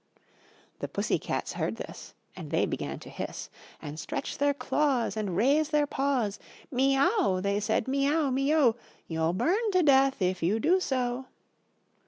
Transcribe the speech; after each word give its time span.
The 0.79 0.87
pussy 0.87 1.19
cats 1.19 1.53
heard 1.53 1.75
this, 1.75 2.15
And 2.35 2.49
they 2.49 2.65
began 2.65 2.97
to 3.01 3.09
hiss, 3.11 3.51
And 3.79 3.99
stretch 3.99 4.39
their 4.39 4.51
claws, 4.55 5.15
And 5.15 5.37
raise 5.37 5.69
their 5.69 5.85
paws; 5.85 6.39
"Me 6.71 6.97
ow," 6.97 7.39
they 7.39 7.59
said, 7.59 7.87
"me 7.87 8.07
ow, 8.09 8.31
me 8.31 8.51
o, 8.55 8.77
You'll 9.07 9.33
burn 9.33 9.69
to 9.73 9.83
death, 9.83 10.19
if 10.19 10.41
you 10.41 10.59
do 10.59 10.79
so." 10.79 11.27